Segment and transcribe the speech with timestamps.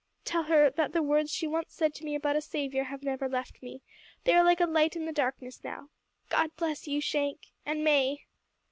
[0.25, 3.29] Tell her that the words she once said to me about a Saviour have never
[3.29, 3.83] left me.
[4.23, 5.89] They are like a light in the darkness now.
[6.27, 8.25] God bless you Shank and May."